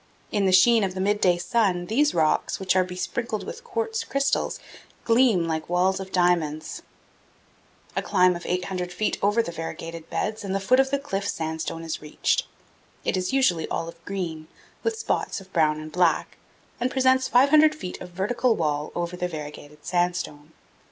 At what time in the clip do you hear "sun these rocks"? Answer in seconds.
1.37-2.59